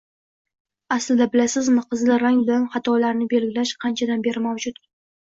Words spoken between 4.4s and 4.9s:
mavjud?